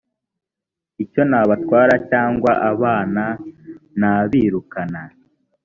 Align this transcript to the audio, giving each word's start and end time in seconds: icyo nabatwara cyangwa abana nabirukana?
icyo 1.03 1.21
nabatwara 1.29 1.93
cyangwa 2.09 2.51
abana 2.71 3.23
nabirukana? 3.99 5.01